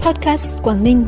[0.00, 1.06] Podcast Quảng Ninh.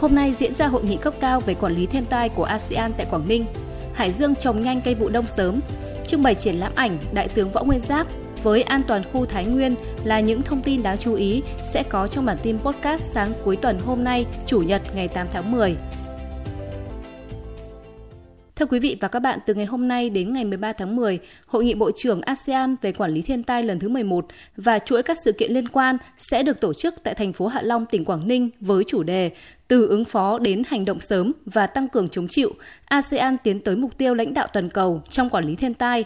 [0.00, 2.92] Hôm nay diễn ra hội nghị cấp cao về quản lý thiên tai của ASEAN
[2.96, 3.46] tại Quảng Ninh.
[3.94, 5.60] Hải Dương trồng nhanh cây vụ đông sớm.
[6.06, 8.06] Trưng bày triển lãm ảnh Đại tướng Võ Nguyên Giáp
[8.42, 9.74] với an toàn khu Thái Nguyên
[10.04, 11.42] là những thông tin đáng chú ý
[11.72, 15.26] sẽ có trong bản tin podcast sáng cuối tuần hôm nay, Chủ nhật ngày 8
[15.32, 15.76] tháng 10.
[18.56, 21.18] Thưa quý vị và các bạn, từ ngày hôm nay đến ngày 13 tháng 10,
[21.46, 24.26] Hội nghị Bộ trưởng ASEAN về quản lý thiên tai lần thứ 11
[24.56, 27.62] và chuỗi các sự kiện liên quan sẽ được tổ chức tại thành phố Hạ
[27.62, 29.30] Long, tỉnh Quảng Ninh với chủ đề
[29.68, 32.54] Từ ứng phó đến hành động sớm và tăng cường chống chịu,
[32.84, 36.04] ASEAN tiến tới mục tiêu lãnh đạo toàn cầu trong quản lý thiên tai.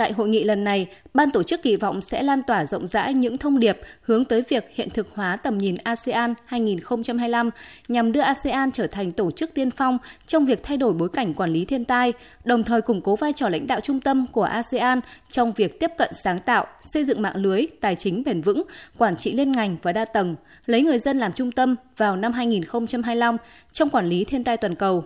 [0.00, 3.14] Tại hội nghị lần này, ban tổ chức kỳ vọng sẽ lan tỏa rộng rãi
[3.14, 7.50] những thông điệp hướng tới việc hiện thực hóa tầm nhìn ASEAN 2025
[7.88, 11.34] nhằm đưa ASEAN trở thành tổ chức tiên phong trong việc thay đổi bối cảnh
[11.34, 12.12] quản lý thiên tai,
[12.44, 15.00] đồng thời củng cố vai trò lãnh đạo trung tâm của ASEAN
[15.30, 18.62] trong việc tiếp cận sáng tạo, xây dựng mạng lưới tài chính bền vững,
[18.98, 22.32] quản trị liên ngành và đa tầng, lấy người dân làm trung tâm vào năm
[22.32, 23.36] 2025
[23.72, 25.04] trong quản lý thiên tai toàn cầu.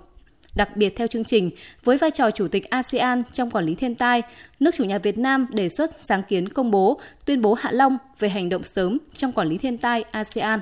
[0.54, 1.50] Đặc biệt theo chương trình,
[1.84, 4.22] với vai trò chủ tịch ASEAN trong quản lý thiên tai,
[4.60, 7.98] nước chủ nhà Việt Nam đề xuất sáng kiến công bố tuyên bố Hạ Long
[8.18, 10.60] về hành động sớm trong quản lý thiên tai ASEAN.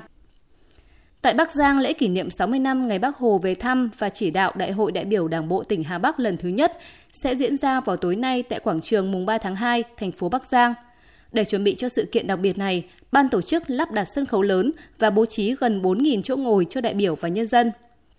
[1.21, 4.31] Tại Bắc Giang, lễ kỷ niệm 60 năm ngày Bác Hồ về thăm và chỉ
[4.31, 6.77] đạo Đại hội đại biểu Đảng bộ tỉnh Hà Bắc lần thứ nhất
[7.11, 10.29] sẽ diễn ra vào tối nay tại quảng trường mùng 3 tháng 2, thành phố
[10.29, 10.73] Bắc Giang.
[11.31, 14.25] Để chuẩn bị cho sự kiện đặc biệt này, ban tổ chức lắp đặt sân
[14.25, 17.71] khấu lớn và bố trí gần 4.000 chỗ ngồi cho đại biểu và nhân dân.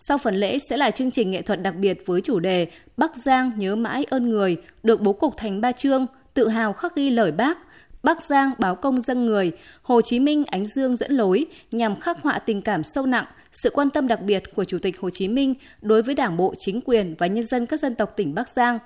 [0.09, 2.67] Sau phần lễ sẽ là chương trình nghệ thuật đặc biệt với chủ đề
[2.97, 6.97] Bắc Giang nhớ mãi ơn người, được bố cục thành ba chương, tự hào khắc
[6.97, 7.59] ghi lời bác,
[8.03, 12.23] Bắc Giang báo công dân người, Hồ Chí Minh ánh dương dẫn lối nhằm khắc
[12.23, 15.29] họa tình cảm sâu nặng, sự quan tâm đặc biệt của Chủ tịch Hồ Chí
[15.29, 18.49] Minh đối với Đảng bộ, chính quyền và nhân dân các dân tộc tỉnh Bắc
[18.49, 18.79] Giang.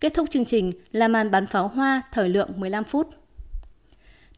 [0.00, 3.21] Kết thúc chương trình là màn bắn pháo hoa thời lượng 15 phút.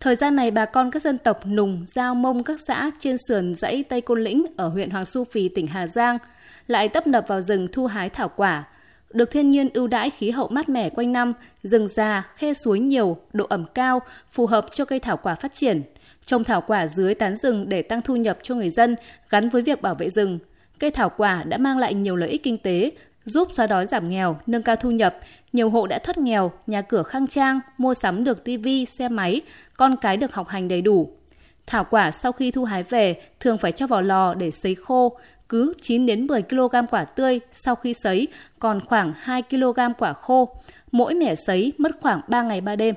[0.05, 3.55] Thời gian này, bà con các dân tộc Nùng, Giao, Mông các xã trên sườn
[3.55, 6.19] dãy Tây Côn Lĩnh ở huyện Hoàng Su Phì, tỉnh Hà Giang
[6.67, 8.65] lại tấp nập vào rừng thu hái thảo quả.
[9.13, 12.79] Được thiên nhiên ưu đãi khí hậu mát mẻ quanh năm, rừng già, khe suối
[12.79, 15.83] nhiều, độ ẩm cao, phù hợp cho cây thảo quả phát triển.
[16.25, 18.97] Trồng thảo quả dưới tán rừng để tăng thu nhập cho người dân
[19.31, 20.39] gắn với việc bảo vệ rừng.
[20.79, 22.91] Cây thảo quả đã mang lại nhiều lợi ích kinh tế,
[23.25, 25.17] giúp xóa đói giảm nghèo, nâng cao thu nhập.
[25.53, 29.41] Nhiều hộ đã thoát nghèo, nhà cửa khang trang, mua sắm được tivi, xe máy,
[29.77, 31.11] con cái được học hành đầy đủ.
[31.67, 35.19] Thảo quả sau khi thu hái về thường phải cho vào lò để sấy khô,
[35.49, 40.13] cứ 9 đến 10 kg quả tươi sau khi sấy còn khoảng 2 kg quả
[40.13, 40.57] khô.
[40.93, 42.95] Mỗi mẻ sấy mất khoảng 3 ngày 3 đêm.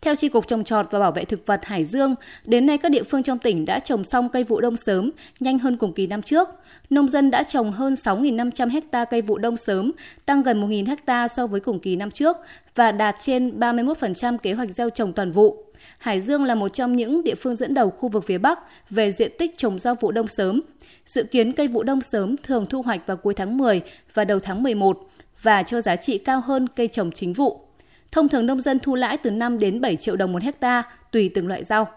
[0.00, 2.14] Theo Tri Cục Trồng Trọt và Bảo vệ Thực vật Hải Dương,
[2.44, 5.58] đến nay các địa phương trong tỉnh đã trồng xong cây vụ đông sớm, nhanh
[5.58, 6.48] hơn cùng kỳ năm trước.
[6.90, 9.92] Nông dân đã trồng hơn 6.500 ha cây vụ đông sớm,
[10.26, 12.36] tăng gần 1.000 ha so với cùng kỳ năm trước
[12.74, 15.64] và đạt trên 31% kế hoạch gieo trồng toàn vụ.
[15.98, 18.58] Hải Dương là một trong những địa phương dẫn đầu khu vực phía Bắc
[18.90, 20.60] về diện tích trồng rau vụ đông sớm.
[21.06, 23.80] Dự kiến cây vụ đông sớm thường thu hoạch vào cuối tháng 10
[24.14, 25.08] và đầu tháng 11
[25.42, 27.65] và cho giá trị cao hơn cây trồng chính vụ.
[28.12, 31.30] Thông thường nông dân thu lãi từ 5 đến 7 triệu đồng một hecta, tùy
[31.34, 31.88] từng loại rau.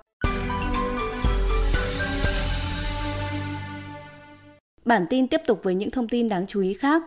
[4.85, 7.03] Bản tin tiếp tục với những thông tin đáng chú ý khác.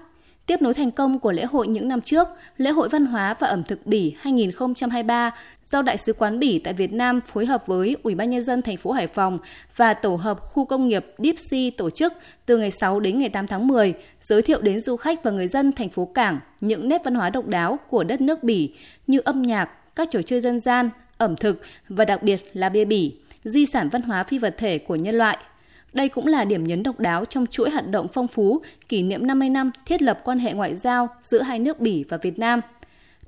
[0.46, 3.48] Tiếp nối thành công của lễ hội những năm trước, lễ hội văn hóa và
[3.48, 5.30] ẩm thực Bỉ 2023
[5.70, 8.62] do Đại sứ quán Bỉ tại Việt Nam phối hợp với Ủy ban nhân dân
[8.62, 9.38] thành phố Hải Phòng
[9.76, 12.12] và tổ hợp khu công nghiệp Deep Sea tổ chức
[12.46, 15.48] từ ngày 6 đến ngày 8 tháng 10, giới thiệu đến du khách và người
[15.48, 18.74] dân thành phố Cảng những nét văn hóa độc đáo của đất nước Bỉ
[19.06, 22.84] như âm nhạc, các trò chơi dân gian, ẩm thực và đặc biệt là bia
[22.84, 25.38] Bỉ, di sản văn hóa phi vật thể của nhân loại–
[25.92, 29.26] đây cũng là điểm nhấn độc đáo trong chuỗi hoạt động phong phú kỷ niệm
[29.26, 32.60] 50 năm thiết lập quan hệ ngoại giao giữa hai nước Bỉ và Việt Nam.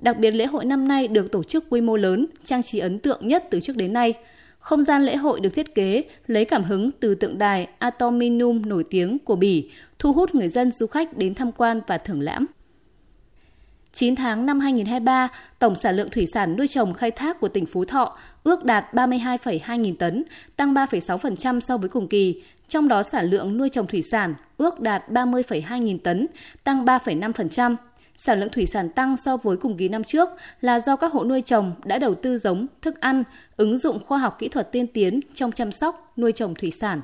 [0.01, 2.99] Đặc biệt lễ hội năm nay được tổ chức quy mô lớn, trang trí ấn
[2.99, 4.13] tượng nhất từ trước đến nay.
[4.59, 8.83] Không gian lễ hội được thiết kế lấy cảm hứng từ tượng đài Atominum nổi
[8.89, 12.45] tiếng của Bỉ, thu hút người dân du khách đến tham quan và thưởng lãm.
[13.95, 15.27] 9 tháng năm 2023,
[15.59, 18.85] tổng sản lượng thủy sản nuôi trồng khai thác của tỉnh Phú Thọ ước đạt
[18.93, 20.23] 32,2 nghìn tấn,
[20.55, 24.79] tăng 3,6% so với cùng kỳ, trong đó sản lượng nuôi trồng thủy sản ước
[24.79, 26.27] đạt 30,2 nghìn tấn,
[26.63, 27.75] tăng 3,5%.
[28.17, 30.29] Sản lượng thủy sản tăng so với cùng kỳ năm trước
[30.61, 33.23] là do các hộ nuôi trồng đã đầu tư giống, thức ăn,
[33.57, 37.01] ứng dụng khoa học kỹ thuật tiên tiến trong chăm sóc, nuôi trồng thủy sản.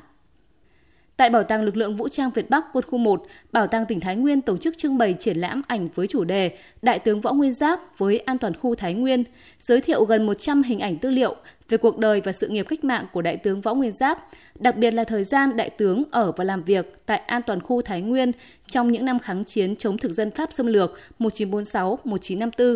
[1.21, 3.99] Tại Bảo tàng Lực lượng Vũ trang Việt Bắc quân khu 1, Bảo tàng tỉnh
[3.99, 7.33] Thái Nguyên tổ chức trưng bày triển lãm ảnh với chủ đề Đại tướng Võ
[7.33, 9.23] Nguyên Giáp với an toàn khu Thái Nguyên,
[9.61, 11.35] giới thiệu gần 100 hình ảnh tư liệu
[11.69, 14.27] về cuộc đời và sự nghiệp cách mạng của Đại tướng Võ Nguyên Giáp,
[14.59, 17.81] đặc biệt là thời gian Đại tướng ở và làm việc tại an toàn khu
[17.81, 18.31] Thái Nguyên
[18.67, 22.75] trong những năm kháng chiến chống thực dân Pháp xâm lược 1946-1954.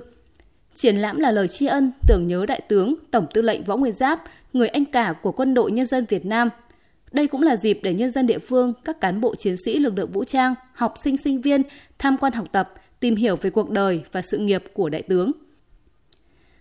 [0.76, 3.94] Triển lãm là lời tri ân tưởng nhớ Đại tướng Tổng tư lệnh Võ Nguyên
[3.94, 6.50] Giáp, người anh cả của quân đội nhân dân Việt Nam.
[7.16, 9.94] Đây cũng là dịp để nhân dân địa phương, các cán bộ chiến sĩ lực
[9.98, 11.62] lượng vũ trang, học sinh sinh viên
[11.98, 15.32] tham quan học tập, tìm hiểu về cuộc đời và sự nghiệp của Đại tướng.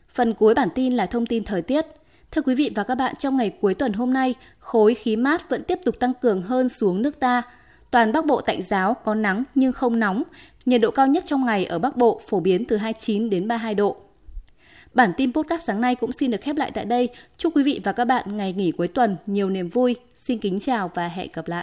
[0.08, 1.86] Phần cuối bản tin là thông tin thời tiết.
[2.30, 5.50] Thưa quý vị và các bạn, trong ngày cuối tuần hôm nay, khối khí mát
[5.50, 7.42] vẫn tiếp tục tăng cường hơn xuống nước ta.
[7.90, 10.22] Toàn Bắc Bộ tạnh giáo, có nắng nhưng không nóng.
[10.66, 13.74] Nhiệt độ cao nhất trong ngày ở Bắc Bộ phổ biến từ 29 đến 32
[13.74, 13.96] độ.
[14.94, 17.08] Bản tin podcast sáng nay cũng xin được khép lại tại đây.
[17.36, 19.96] Chúc quý vị và các bạn ngày nghỉ cuối tuần, nhiều niềm vui.
[20.16, 21.62] Xin kính chào và hẹn gặp lại.